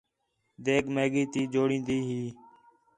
[0.65, 2.21] دیگ میگی تی جوڑین٘دی ہی